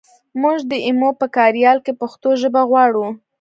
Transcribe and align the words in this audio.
مونږ 0.41 0.57
د 0.71 0.73
ایمو 0.85 1.09
په 1.19 1.25
کاریال 1.35 1.77
کې 1.85 1.93
پښتو 2.01 2.29
ژبه 2.41 2.61
غواړو 2.69 3.05